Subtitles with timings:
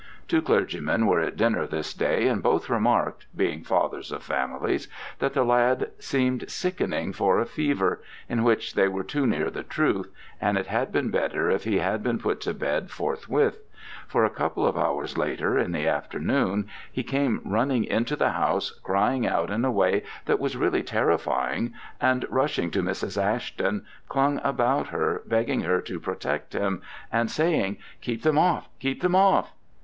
[0.27, 4.87] Two clergymen were at dinner this day, and both remarked being fathers of families
[5.19, 9.61] that the lad seemed sickening for a fever, in which they were too near the
[9.61, 10.11] truth,
[10.41, 13.59] and it had been better if he had been put to bed forthwith:
[14.07, 18.71] for a couple of hours later in the afternoon he came running into the house,
[18.81, 23.21] crying out in a way that was really terrifying, and rushing to Mrs.
[23.21, 26.81] Ashton, clung about her, begging her to protect him,
[27.11, 28.67] and saying, "Keep them off!
[28.79, 29.53] keep them off!"